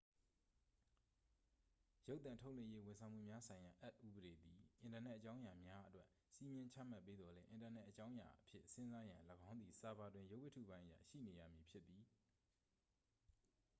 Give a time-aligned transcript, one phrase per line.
[2.09, 12.03] ရုပ်သံထုတ်လွှင့်ရေးဝန်ဆောင်မှုများဆိုင်ရာအက်ဥပဒေသည် အင်တာနက်အကြောင်းအရာများအတွက် စည်းမျဉ်းချမှတ်ပေးသော်လည်း အင်တာနက်အကြောင်းအရာအဖြစ်စဉ်းစားရန် ၎င်းသည် ဆာဗာတွင် ရုပ်ဝတ္ထုပိုင်းအရ ရှိနေရမည် ဖြစ်သည်